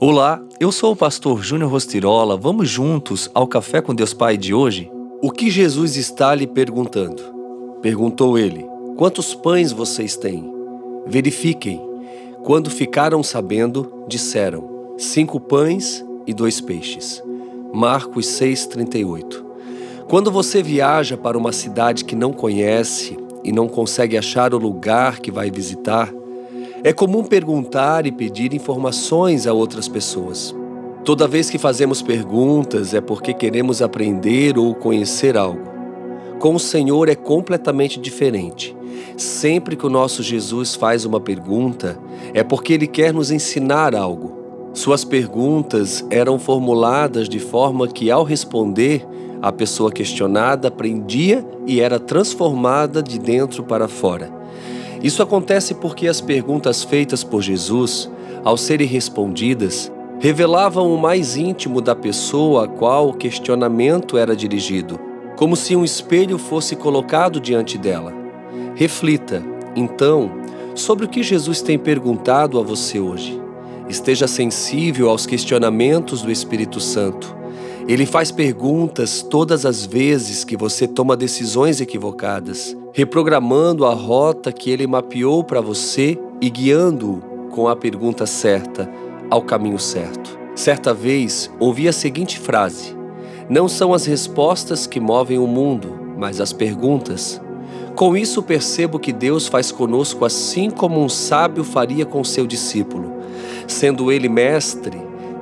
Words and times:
Olá, 0.00 0.40
eu 0.60 0.70
sou 0.70 0.92
o 0.92 0.96
pastor 0.96 1.42
Júnior 1.42 1.72
Rostirola. 1.72 2.36
Vamos 2.36 2.70
juntos 2.70 3.28
ao 3.34 3.48
Café 3.48 3.80
com 3.80 3.92
Deus 3.92 4.14
Pai 4.14 4.36
de 4.36 4.54
hoje? 4.54 4.88
O 5.20 5.32
que 5.32 5.50
Jesus 5.50 5.96
está 5.96 6.32
lhe 6.36 6.46
perguntando? 6.46 7.20
Perguntou 7.82 8.38
ele: 8.38 8.64
Quantos 8.96 9.34
pães 9.34 9.72
vocês 9.72 10.16
têm? 10.16 10.54
Verifiquem. 11.04 11.80
Quando 12.44 12.70
ficaram 12.70 13.24
sabendo, 13.24 14.04
disseram: 14.06 14.94
Cinco 14.96 15.40
pães 15.40 16.04
e 16.28 16.32
dois 16.32 16.60
peixes. 16.60 17.20
Marcos 17.74 18.26
6,38 18.26 19.44
Quando 20.08 20.30
você 20.30 20.62
viaja 20.62 21.16
para 21.16 21.36
uma 21.36 21.50
cidade 21.50 22.04
que 22.04 22.14
não 22.14 22.32
conhece 22.32 23.16
e 23.42 23.50
não 23.50 23.66
consegue 23.66 24.16
achar 24.16 24.54
o 24.54 24.58
lugar 24.58 25.18
que 25.18 25.32
vai 25.32 25.50
visitar, 25.50 26.14
é 26.84 26.92
comum 26.92 27.24
perguntar 27.24 28.06
e 28.06 28.12
pedir 28.12 28.54
informações 28.54 29.46
a 29.46 29.52
outras 29.52 29.88
pessoas. 29.88 30.54
Toda 31.04 31.26
vez 31.26 31.50
que 31.50 31.58
fazemos 31.58 32.02
perguntas 32.02 32.94
é 32.94 33.00
porque 33.00 33.32
queremos 33.32 33.82
aprender 33.82 34.58
ou 34.58 34.74
conhecer 34.74 35.36
algo. 35.36 35.68
Com 36.38 36.54
o 36.54 36.60
Senhor 36.60 37.08
é 37.08 37.14
completamente 37.14 37.98
diferente. 37.98 38.76
Sempre 39.16 39.74
que 39.74 39.86
o 39.86 39.90
nosso 39.90 40.22
Jesus 40.22 40.74
faz 40.74 41.04
uma 41.04 41.18
pergunta, 41.18 41.98
é 42.32 42.44
porque 42.44 42.74
ele 42.74 42.86
quer 42.86 43.12
nos 43.12 43.30
ensinar 43.30 43.94
algo. 43.94 44.36
Suas 44.72 45.04
perguntas 45.04 46.04
eram 46.10 46.38
formuladas 46.38 47.28
de 47.28 47.40
forma 47.40 47.88
que, 47.88 48.10
ao 48.10 48.22
responder, 48.22 49.04
a 49.42 49.50
pessoa 49.50 49.90
questionada 49.90 50.68
aprendia 50.68 51.44
e 51.66 51.80
era 51.80 51.98
transformada 51.98 53.02
de 53.02 53.18
dentro 53.18 53.64
para 53.64 53.88
fora. 53.88 54.37
Isso 55.02 55.22
acontece 55.22 55.74
porque 55.74 56.08
as 56.08 56.20
perguntas 56.20 56.82
feitas 56.82 57.22
por 57.22 57.42
Jesus, 57.42 58.10
ao 58.44 58.56
serem 58.56 58.86
respondidas, 58.86 59.92
revelavam 60.18 60.92
o 60.92 60.98
mais 60.98 61.36
íntimo 61.36 61.80
da 61.80 61.94
pessoa 61.94 62.64
a 62.64 62.68
qual 62.68 63.10
o 63.10 63.14
questionamento 63.14 64.18
era 64.18 64.34
dirigido, 64.34 64.98
como 65.36 65.54
se 65.54 65.76
um 65.76 65.84
espelho 65.84 66.38
fosse 66.38 66.74
colocado 66.74 67.40
diante 67.40 67.78
dela. 67.78 68.12
Reflita, 68.74 69.44
então, 69.76 70.30
sobre 70.74 71.04
o 71.04 71.08
que 71.08 71.22
Jesus 71.22 71.62
tem 71.62 71.78
perguntado 71.78 72.58
a 72.58 72.62
você 72.62 72.98
hoje. 72.98 73.40
Esteja 73.88 74.26
sensível 74.26 75.08
aos 75.08 75.24
questionamentos 75.26 76.22
do 76.22 76.30
Espírito 76.30 76.80
Santo. 76.80 77.37
Ele 77.88 78.04
faz 78.04 78.30
perguntas 78.30 79.22
todas 79.22 79.64
as 79.64 79.86
vezes 79.86 80.44
que 80.44 80.56
você 80.56 80.86
toma 80.86 81.16
decisões 81.16 81.80
equivocadas 81.80 82.76
reprogramando 82.98 83.86
a 83.86 83.94
rota 83.94 84.50
que 84.50 84.70
ele 84.70 84.84
mapeou 84.84 85.44
para 85.44 85.60
você 85.60 86.18
e 86.40 86.50
guiando-o 86.50 87.20
com 87.50 87.68
a 87.68 87.76
pergunta 87.76 88.26
certa 88.26 88.90
ao 89.30 89.40
caminho 89.40 89.78
certo. 89.78 90.36
Certa 90.54 90.92
vez 90.92 91.48
ouvi 91.60 91.86
a 91.86 91.92
seguinte 91.92 92.40
frase: 92.40 92.96
Não 93.48 93.68
são 93.68 93.94
as 93.94 94.04
respostas 94.04 94.84
que 94.84 94.98
movem 94.98 95.38
o 95.38 95.46
mundo, 95.46 95.96
mas 96.18 96.40
as 96.40 96.52
perguntas. 96.52 97.40
Com 97.94 98.16
isso 98.16 98.42
percebo 98.42 98.98
que 98.98 99.12
Deus 99.12 99.46
faz 99.46 99.70
conosco 99.70 100.24
assim 100.24 100.70
como 100.70 101.00
um 101.00 101.08
sábio 101.08 101.62
faria 101.62 102.04
com 102.04 102.24
seu 102.24 102.48
discípulo. 102.48 103.12
Sendo 103.68 104.10
ele 104.10 104.28
mestre, 104.28 104.98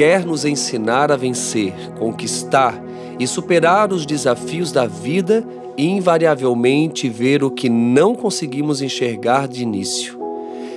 quer 0.00 0.24
nos 0.24 0.46
ensinar 0.46 1.12
a 1.12 1.16
vencer, 1.16 1.74
conquistar 1.98 2.82
e 3.18 3.26
superar 3.26 3.92
os 3.92 4.06
desafios 4.06 4.72
da 4.72 4.86
vida 4.86 5.46
invariavelmente 5.76 7.06
ver 7.06 7.44
o 7.44 7.50
que 7.50 7.68
não 7.68 8.14
conseguimos 8.14 8.80
enxergar 8.80 9.46
de 9.46 9.62
início. 9.62 10.18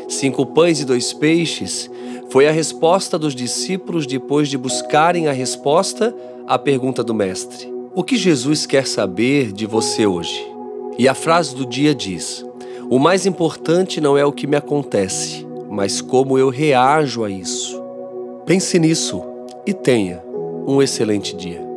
Cinco 0.09 0.45
pães 0.45 0.81
e 0.81 0.85
dois 0.85 1.13
peixes 1.13 1.89
foi 2.31 2.49
a 2.49 2.51
resposta 2.51 3.17
dos 3.17 3.33
discípulos 3.33 4.05
depois 4.05 4.49
de 4.49 4.57
buscarem 4.57 5.29
a 5.29 5.31
resposta 5.31 6.13
à 6.45 6.59
pergunta 6.59 7.01
do 7.01 7.13
Mestre: 7.13 7.73
O 7.95 8.03
que 8.03 8.17
Jesus 8.17 8.65
quer 8.65 8.85
saber 8.85 9.53
de 9.53 9.65
você 9.65 10.05
hoje? 10.05 10.45
E 10.97 11.07
a 11.07 11.13
frase 11.13 11.55
do 11.55 11.65
dia 11.65 11.95
diz: 11.95 12.45
O 12.89 12.99
mais 12.99 13.25
importante 13.25 14.01
não 14.01 14.17
é 14.17 14.25
o 14.25 14.33
que 14.33 14.45
me 14.45 14.57
acontece, 14.57 15.47
mas 15.69 16.01
como 16.01 16.37
eu 16.37 16.49
reajo 16.49 17.23
a 17.23 17.29
isso. 17.29 17.62
Pense 18.45 18.77
nisso 18.77 19.23
e 19.65 19.73
tenha 19.73 20.21
um 20.67 20.81
excelente 20.81 21.33
dia. 21.33 21.72